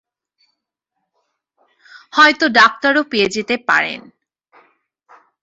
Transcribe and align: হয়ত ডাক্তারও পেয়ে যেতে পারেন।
হয়ত 2.13 2.41
ডাক্তারও 2.51 3.01
পেয়ে 3.03 3.27
যেতে 3.27 3.55
পারেন। 3.67 3.99